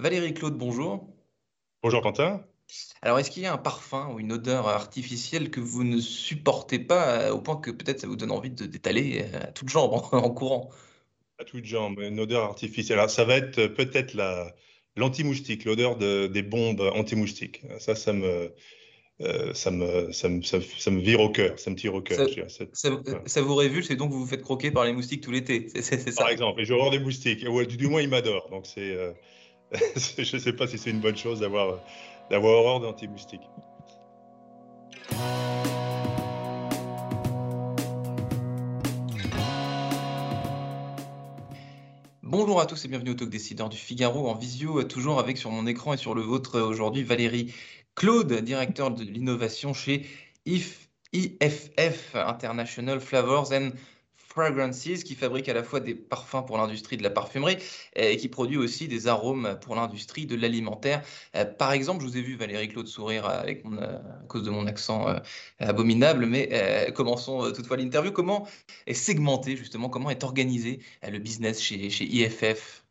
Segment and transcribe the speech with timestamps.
[0.00, 1.06] Valérie Claude, bonjour.
[1.82, 2.42] Bonjour Quentin.
[3.02, 6.78] Alors, est-ce qu'il y a un parfum ou une odeur artificielle que vous ne supportez
[6.78, 9.68] pas euh, au point que peut-être ça vous donne envie de d'étaler euh, à toutes
[9.68, 10.70] jambes en, en courant?
[11.38, 12.98] À toutes jambes, une odeur artificielle.
[12.98, 14.54] Alors, ça va être euh, peut-être la
[14.96, 17.62] l'anti-moustique, l'odeur de- des bombes anti-moustiques.
[17.78, 18.54] Ça, ça me,
[19.20, 21.94] euh, ça me, ça me, ça, me ça me vire au cœur, ça me tire
[21.94, 22.18] au cœur.
[22.18, 22.64] Ça.
[22.72, 22.90] C'est-
[23.26, 25.68] ça- vous révulse et donc vous vous faites croquer par les moustiques tout l'été.
[25.74, 27.44] C'est c'est- c'est Par exemple, et j'ai horreur des moustiques.
[27.46, 28.48] Ou du du moins, ils m'adorent.
[28.50, 29.12] Donc, c'est, euh,
[30.18, 31.78] je ne sais pas si c'est une bonne chose d'avoir
[32.28, 33.48] d'avoir horreur d'anti-moustiques.
[42.22, 45.50] Bonjour à tous et bienvenue au Talk Décideur du Figaro en visio, toujours avec sur
[45.50, 47.54] mon écran et sur le vôtre aujourd'hui Valérie
[47.94, 50.06] Claude, directeur de l'innovation chez
[50.46, 53.70] IF IFF International Flavors and
[54.40, 57.56] Fragrances, qui fabrique à la fois des parfums pour l'industrie de la parfumerie
[57.94, 61.02] et qui produit aussi des arômes pour l'industrie de l'alimentaire.
[61.36, 64.44] Euh, par exemple, je vous ai vu Valérie Claude sourire avec mon, euh, à cause
[64.44, 65.18] de mon accent euh,
[65.58, 68.12] abominable, mais euh, commençons euh, toutefois l'interview.
[68.12, 68.48] Comment
[68.86, 72.84] est segmenté justement, comment est organisé euh, le business chez, chez IFF?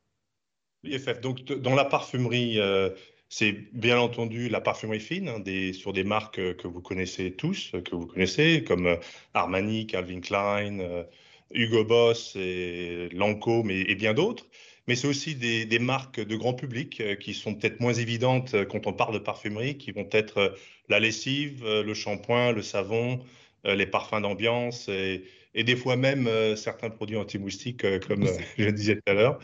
[0.83, 1.19] IFF.
[1.21, 2.89] Donc, dans la parfumerie, euh,
[3.29, 7.71] c'est bien entendu la parfumerie fine, hein, sur des marques euh, que vous connaissez tous,
[7.75, 8.95] euh, que vous connaissez, comme euh,
[9.33, 11.03] Armani, Calvin Klein, euh,
[11.51, 14.47] Hugo Boss et Lancôme et, et bien d'autres.
[14.87, 18.55] Mais c'est aussi des, des marques de grand public euh, qui sont peut-être moins évidentes
[18.55, 20.49] euh, quand on parle de parfumerie, qui vont être euh,
[20.89, 23.19] la lessive, le shampoing, le savon,
[23.63, 28.27] les parfums d'ambiance et, et des fois même certains produits anti-moustiques, comme
[28.57, 29.39] je disais tout à l'heure.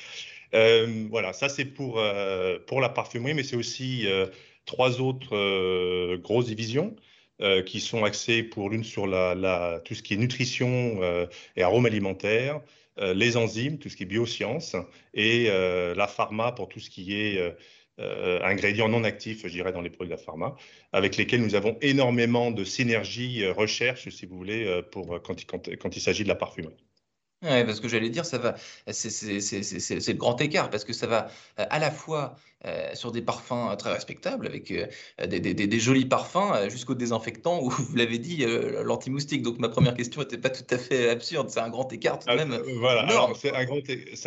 [0.56, 4.28] Euh, voilà, ça c'est pour, euh, pour la parfumerie, mais c'est aussi euh,
[4.66, 6.96] trois autres grosses divisions
[7.42, 11.28] euh, qui sont axées pour l'une sur la, la- tout ce qui est nutrition euh,
[11.56, 12.62] et arômes alimentaires,
[13.00, 14.76] euh, les enzymes, tout ce qui est biosciences,
[15.14, 17.38] et euh, la pharma pour tout ce qui est
[18.00, 20.56] euh, ingrédients non actifs, je dirais, dans les produits de la pharma,
[20.92, 25.70] avec lesquels nous avons énormément de synergie euh, recherche, si vous voulez, pour, quand, quand,
[25.78, 26.85] quand il s'agit de la parfumerie.
[27.42, 28.56] Ouais, parce que j'allais dire, ça va,
[28.88, 31.28] c'est le grand écart, parce que ça va
[31.60, 32.36] euh, à la fois
[32.66, 37.62] euh, sur des parfums euh, très respectables, avec des, des- des- jolis parfums, jusqu'aux désinfectants,
[37.62, 38.46] où vous l'avez dit,
[38.84, 39.44] l'anti-moustique.
[39.44, 42.26] Donc ma première question n'était pas tout à fait absurde, c'est un grand écart tout
[42.28, 43.66] de Ah, même Voilà, c'est un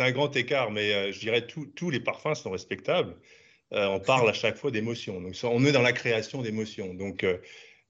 [0.05, 3.15] un grand écart, mais je dirais tous tous les parfums sont respectables.
[3.71, 5.19] On parle à chaque fois d'émotions.
[5.19, 6.93] Donc, on est dans la création d'émotions.
[6.93, 7.25] Donc,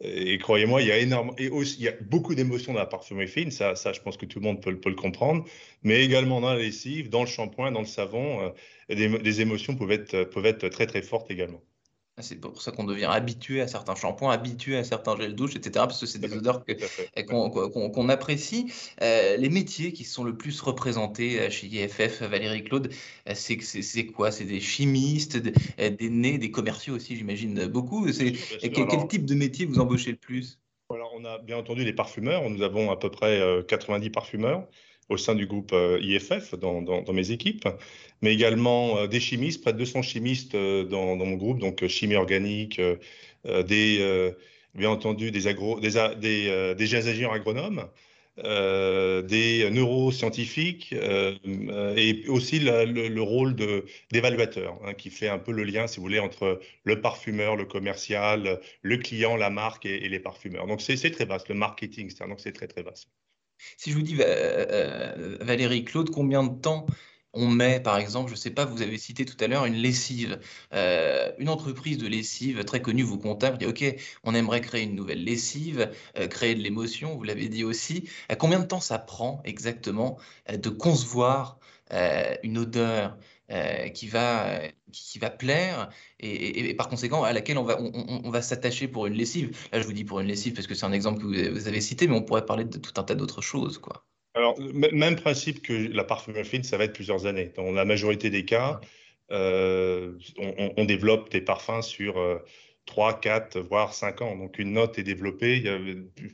[0.01, 2.85] et croyez-moi, il y a énorme, et aussi, il y a beaucoup d'émotions dans la
[2.85, 3.51] parfumerie fine.
[3.51, 5.45] Ça, ça, je pense que tout le monde peut, le comprendre.
[5.83, 9.75] Mais également dans la lessive, dans le shampoing, dans le savon, euh, des, des émotions
[9.75, 11.61] peuvent être, peuvent être très, très fortes également.
[12.21, 15.71] C'est pour ça qu'on devient habitué à certains shampoings, habitué à certains gels douche, etc.,
[15.73, 16.63] parce que c'est des odeurs
[17.27, 18.71] qu'on apprécie.
[19.01, 22.91] Euh, les métiers qui sont le plus représentés euh, chez IFF, Valérie Claude,
[23.27, 24.31] euh, c'est quoi?
[24.31, 28.05] C'est des chimistes, des, des nés, des commerciaux aussi, j'imagine beaucoup.
[28.05, 30.59] Quel, type de métier vous embauchez le plus?
[30.91, 32.49] Alors, on a bien entendu les parfumeurs.
[32.49, 34.67] Nous avons à peu près euh, 90 parfumeurs
[35.09, 37.67] au sein du groupe euh, IFF dans, mes équipes,
[38.21, 42.15] mais également euh, des chimistes, près de 200 chimistes euh, dans, mon groupe, donc chimie
[42.15, 42.79] organique,
[43.45, 44.33] des,
[44.75, 47.87] bien entendu des, agro, des, des, des ingénieurs agronomes,
[48.37, 53.55] des neuroscientifiques et aussi le, le rôle
[54.11, 57.65] d'évaluateur, hein, qui fait un peu le lien, si vous voulez, entre le parfumeur, le
[57.65, 60.67] commercial, le client, la marque et, les parfumeurs.
[60.67, 63.09] Donc c'est très vaste, le marketing, c'est très très vaste.
[63.77, 66.85] Si je vous dis, euh, Valérie Claude, combien de temps
[67.33, 69.75] on met, par exemple, je ne sais pas, vous avez cité tout à l'heure une
[69.75, 70.39] lessive.
[70.73, 73.83] Euh, une entreprise de lessive très connue vous contacte, dit, OK,
[74.23, 78.09] on aimerait créer une nouvelle lessive, euh, créer de l'émotion, vous l'avez dit aussi.
[78.39, 80.17] Combien de temps ça prend exactement
[80.51, 81.59] de concevoir
[82.43, 83.17] une odeur
[83.51, 85.89] euh, qui va, euh, qui, qui va plaire
[86.19, 89.07] et, et- et par conséquent à laquelle on va, on, on- on va s'attacher pour
[89.07, 89.57] une lessive?
[89.71, 91.67] Là, je vous dis pour une lessive parce que c'est un exemple que vous vous
[91.67, 94.05] avez cité, mais on pourrait parler de tout un tas d'autres choses, quoi.
[94.35, 97.51] Alors, même principe que la parfumerie fine, ça va être plusieurs années.
[97.55, 98.79] Dans la majorité des cas,
[99.31, 102.17] euh, on, développe des parfums sur
[102.89, 104.35] 3, 4, voire 5 ans.
[104.35, 105.77] Donc, une note est développée, il y a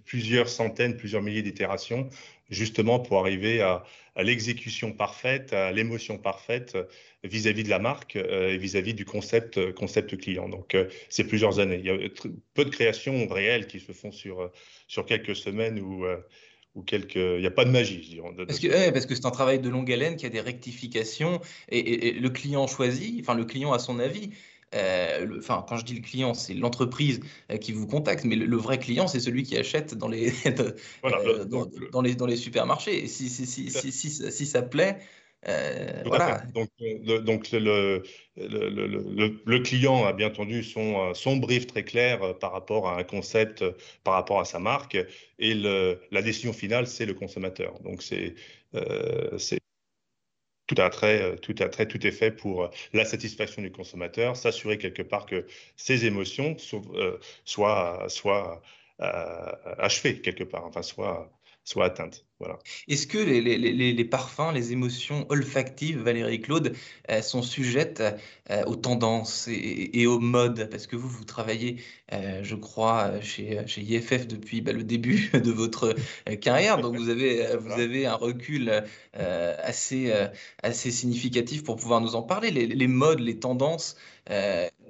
[0.05, 2.09] plusieurs centaines, plusieurs milliers d'itérations,
[2.49, 3.83] justement pour arriver à,
[4.17, 6.85] l'exécution parfaite, à l'émotion parfaite euh,
[7.25, 9.73] vis-à-vis de la marque euh, et vis-à-vis du concept, euh,
[10.17, 10.47] client.
[10.47, 10.77] Donc,
[11.09, 11.81] c'est plusieurs années.
[11.83, 11.97] Il y a
[12.53, 14.49] peu de créations réelles qui se font sur,
[14.87, 16.05] sur quelques semaines ou,
[16.73, 17.15] ou quelques...
[17.15, 18.29] Il n'y a pas de magie, je dirais.
[18.37, 22.13] Parce ce que, ouais, c'est un travail de longue haleine qui a des rectifications et
[22.13, 24.31] le client choisit, enfin le client a son avis.
[24.75, 28.35] Euh, le- enfin, quand je dis le client, c'est l'entreprise euh, qui vous contacte, mais
[28.35, 30.31] le, le vrai client, c'est celui qui achète dans les,
[31.01, 33.03] Voilà, euh, le- dans, donc, le- dans les, dans les supermarchés.
[33.03, 34.99] Et si, ça- plaît,
[36.05, 36.43] voilà.
[36.53, 38.03] Donc, le, donc le,
[38.35, 43.03] le, le, client a bien entendu son, son brief très clair par rapport à un
[43.03, 43.63] concept,
[44.03, 44.97] par rapport à sa marque,
[45.39, 47.79] et la décision finale, c'est le consommateur.
[47.81, 48.35] Donc c'est
[50.89, 55.45] trait, tout est fait pour la satisfaction du consommateur, s'assurer quelque part que
[55.75, 56.55] ses émotions
[57.45, 58.61] soient, soient
[58.99, 61.31] achevées quelque part, enfin soient,
[61.65, 62.25] soient atteintes.
[62.39, 62.59] Voilà.
[62.89, 66.75] Est-ce que les, les, les, parfums, les émotions olfactives, Valérie Claude,
[67.09, 68.03] euh, sont sujettes
[68.49, 70.67] euh, aux tendances et, aux modes?
[70.69, 71.81] Parce que vous, vous travaillez,
[72.11, 75.95] euh, je crois, chez, chez IFF depuis bah, le début de votre
[76.41, 78.83] carrière, donc vous avez, vous avez un recul
[79.13, 80.13] assez,
[80.61, 82.51] assez significatif pour pouvoir nous en parler.
[82.51, 83.95] Les, modes, les tendances,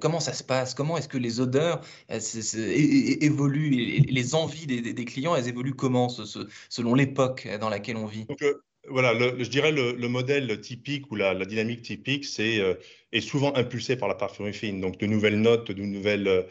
[0.00, 0.74] comment ça se passe?
[0.74, 4.02] Comment est-ce que les odeurs évoluent?
[4.08, 8.26] Les envies des, clients, elles évoluent comment selon l'époque dans laquelle on vit?
[8.42, 8.54] Euh,
[8.88, 12.74] voilà, je dirais le, le, modèle typique ou la, dynamique typique, c'est euh,
[13.12, 14.80] est souvent impulsé par la parfumerie fine.
[14.80, 16.42] Donc de nouvelles notes, de nouvelles, euh,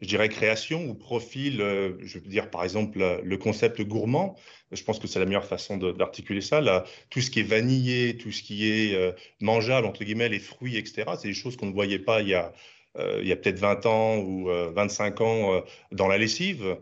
[0.00, 1.58] je dirais, créations ou profils.
[1.58, 4.36] je veux dire par exemple le concept gourmand.
[4.72, 6.84] Je pense que c'est la meilleure façon d'articuler ça.
[7.10, 11.12] Tout ce qui est vanillé, tout ce qui est mangeable entre guillemets, les fruits, etc.
[11.16, 12.52] C'est des choses qu'on ne voyait pas il y a
[12.98, 15.62] il y a peut-être 20 ans ou 25 ans
[15.92, 16.76] dans la lessive.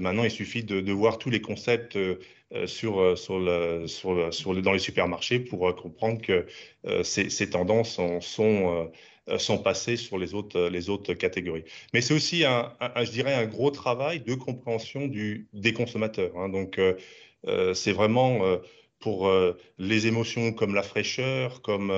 [0.00, 1.96] maintenant, il suffit de, voir tous les concepts
[2.54, 3.16] euh, sur, euh,
[4.62, 6.46] dans les supermarchés pour euh, comprendre que
[7.02, 8.90] ces, ces, tendances sont,
[9.38, 11.64] sont, passées sur les autres, catégories.
[11.92, 16.38] Mais c'est aussi, je dirais, un gros travail de compréhension des consommateurs.
[16.38, 16.48] Hein.
[16.50, 16.80] Donc,
[17.74, 18.40] c'est vraiment
[19.00, 19.28] pour
[19.78, 21.92] les émotions comme la fraîcheur, comme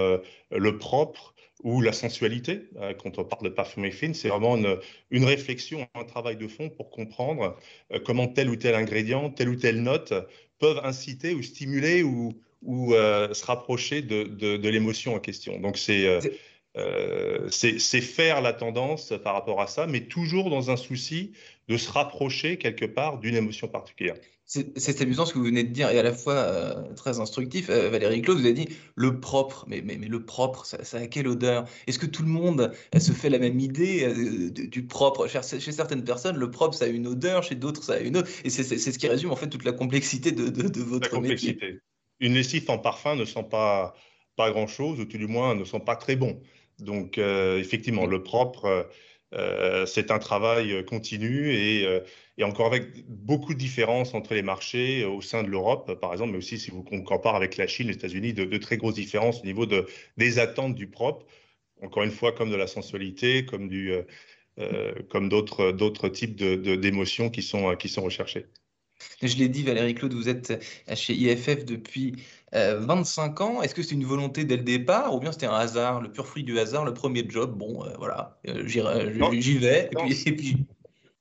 [0.51, 1.35] le propre,
[1.65, 4.79] ou la sensualité, euh, quand on parle de parfumerie fine, c'est vraiment une,
[5.11, 7.57] une, réflexion, un travail de fond pour comprendre
[7.93, 10.13] euh, comment tel ou tel ingrédient, telle ou telle note
[10.59, 15.59] peuvent inciter ou stimuler ou, ou euh, se rapprocher de, de, de l'émotion en question.
[15.59, 16.21] Donc c'est
[17.51, 21.33] c'est faire la tendance par rapport à ça, mais toujours dans un souci
[21.69, 24.17] de se rapprocher quelque part d'une émotion particulière.
[24.47, 27.69] C'est amusant ce que vous venez de dire et à la fois euh, très instructif.
[27.69, 29.67] Euh, Valérie Claude, vous avez dit le propre.
[29.69, 31.67] Mais, mais, mais le propre, ça, a quelle odeur?
[31.87, 34.11] Est-ce que tout le monde euh, se fait la même idée
[34.51, 35.29] du, propre?
[35.29, 38.31] Chez, certaines personnes, le propre, ça a une odeur, chez d'autres, ça a une autre.
[38.43, 41.81] Et c'est ce qui résume en fait toute la complexité de, de, votre la complexité.
[42.19, 43.95] Une lessive en parfum ne sent pas,
[44.35, 46.41] pas grand-chose, ou tout du moins ne sent pas très bon.
[46.79, 48.89] Donc, effectivement, le propre
[49.35, 52.01] euh, c'est un travail euh, continu euh,
[52.39, 56.33] et, encore avec beaucoup de différences entre les marchés au sein de l'Europe, par exemple,
[56.33, 59.45] mais aussi si vous comparez avec la Chine, les États-Unis, de, très grosses différences au
[59.45, 59.87] niveau de,
[60.17, 61.27] des attentes du propre,
[61.83, 63.69] encore une fois, comme de la sensualité, comme,
[65.29, 68.47] d'autres, types d'émotions qui sont recherchées.
[69.23, 70.65] Je l'ai dit, Valérie Claude, vous êtes
[70.95, 72.17] chez IFF depuis
[72.53, 73.63] 25 euh, ans.
[73.63, 76.27] Est-ce que c'est une volonté dès le départ ou bien c'était un hasard, le pur
[76.27, 77.57] fruit du hasard, le premier job?
[77.57, 79.91] Bon, euh, voilà, euh, j'y vais.
[80.27, 80.57] Et puis,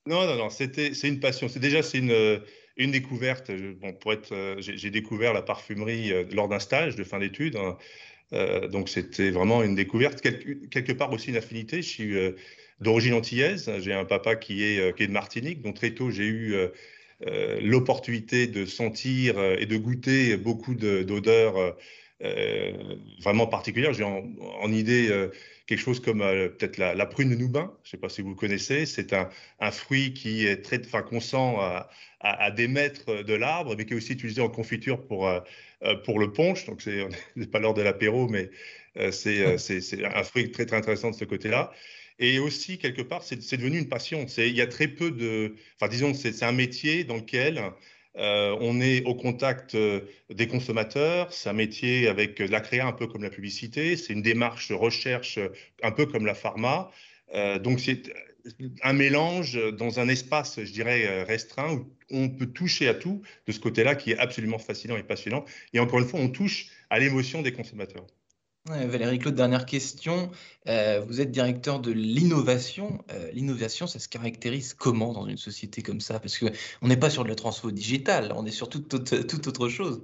[0.06, 1.50] Non, non, non, c'est une passion.
[1.50, 2.41] C'est déjà c'est une,
[2.77, 3.51] une découverte.
[3.81, 7.57] Bon, pour être, j'ai, découvert la parfumerie lors d'un stage de fin d'études.
[7.57, 7.77] Hein.
[8.69, 10.21] donc c'était vraiment une découverte.
[10.21, 11.81] quelque part aussi une affinité.
[11.81, 12.15] Je suis
[12.79, 13.71] d'origine antillaise.
[13.79, 15.62] J'ai un papa qui est, qui est de Martinique.
[15.62, 16.56] Donc très tôt, j'ai eu
[17.61, 21.75] l'opportunité de sentir euh, et de goûter beaucoup d'odeurs
[22.23, 22.73] euh,
[23.21, 23.93] vraiment particulières.
[23.93, 25.09] J'ai en, idée
[25.65, 27.73] quelque chose comme peut-être la, prune de Noubin.
[27.83, 28.86] Je ne sais pas si vous connaissez.
[28.86, 33.93] C'est un, fruit qui est très, enfin, qu'on sent à, à, de l'arbre, mais qui
[33.93, 35.29] est aussi utilisé en confiture pour,
[36.05, 36.65] pour le punch.
[36.65, 36.81] Donc,
[37.38, 38.50] c'est pas l'heure de l'apéro, mais
[39.12, 39.43] c'est
[40.03, 41.71] un fruit très, très intéressant de ce côté-là.
[42.19, 44.25] Et aussi, quelque part, c'est devenu une passion.
[44.38, 45.55] Il y a très peu de.
[45.75, 47.62] Enfin, disons, c'est un métier dans lequel
[48.17, 51.31] euh, on est au contact euh, des consommateurs.
[51.31, 53.95] C'est un métier avec la créa un peu comme la publicité.
[53.97, 55.39] C'est une démarche de recherche
[55.83, 56.91] un peu comme la pharma.
[57.36, 58.12] Euh, donc, c'est
[58.81, 63.51] un mélange dans un espace, je dirais, restreint où on peut toucher à tout de
[63.51, 65.43] ce côté-là qui est absolument fascinant et passionnant.
[65.74, 68.07] Et encore une fois, on touche à l'émotion des consommateurs.
[68.69, 70.29] Valérie Claude, dernière question.
[70.67, 73.03] Euh, vous êtes directeur de l'innovation.
[73.12, 76.19] Euh, l'innovation, ça se caractérise comment dans une société comme ça?
[76.19, 78.93] Parce qu'on n'est pas sur de la transfo digitale, on est sur toute,
[79.47, 80.03] autre chose.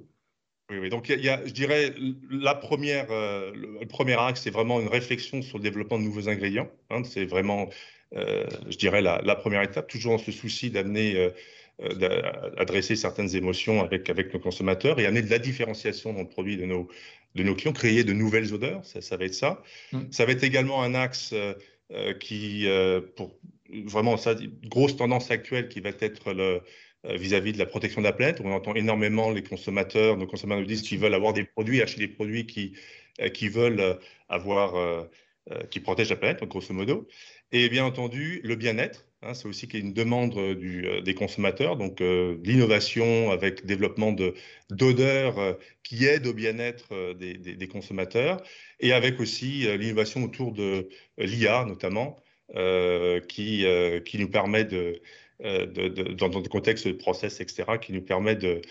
[0.70, 0.90] Oui, oui.
[0.90, 1.94] donc il y, a, je dirais,
[2.30, 6.30] la première, euh, le premier axe, c'est vraiment une réflexion sur le développement de nouveaux
[6.30, 6.70] ingrédients.
[6.90, 7.04] Hein.
[7.04, 7.70] c'est vraiment,
[8.14, 11.32] je dirais, la, première étape, toujours dans ce souci d'amener
[11.80, 16.56] d'adresser certaines émotions avec, avec nos consommateurs et amener de la différenciation dans le produit
[16.56, 16.88] de nos,
[17.36, 19.62] de nos clients, créer de nouvelles odeurs, ça, ça va être ça.
[19.92, 20.12] Mm.
[20.12, 21.54] Ça va être également un axe euh,
[21.92, 22.68] euh, qui,
[23.16, 23.38] pour
[23.86, 24.36] vraiment ça,
[24.66, 26.62] grosse tendance actuelle qui va être le
[27.06, 28.40] vis-à-vis de la protection de la planète.
[28.42, 32.00] On entend énormément les consommateurs, nos consommateurs nous disent qu'ils veulent avoir des produits, acheter
[32.00, 32.78] des produits qui,
[33.34, 34.00] qui veulent
[34.30, 35.06] avoir,
[35.70, 37.06] qui protègent la planète, grosso modo.
[37.52, 43.66] Et bien entendu, le bien-être, hein, c'est aussi une demande des consommateurs, donc l'innovation avec
[43.66, 44.16] développement
[44.70, 48.42] d'odeurs qui aident au bien-être des, consommateurs,
[48.80, 52.18] et avec aussi l'innovation autour de l'IA notamment,
[53.28, 53.66] qui,
[54.20, 55.02] nous permet de,
[55.42, 55.66] euh,
[56.14, 58.62] dans, des contextes de process, etc., qui nous permet de,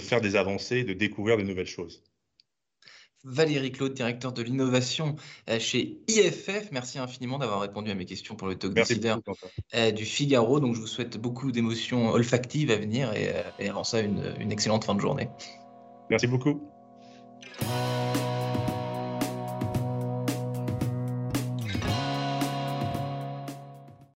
[0.00, 2.02] faire des avancées, de découvrir de nouvelles choses.
[3.24, 5.16] Valérie Claude, directeur de l'innovation
[5.48, 6.70] euh, chez IFF.
[6.72, 9.20] Merci infiniment d'avoir répondu à mes questions pour le talk décideur
[9.74, 10.60] euh, du Figaro.
[10.60, 14.84] Donc, je vous souhaite beaucoup d'émotions olfactives à venir et, avant ça, une, une excellente
[14.84, 15.28] fin de journée.
[16.10, 16.60] Merci beaucoup.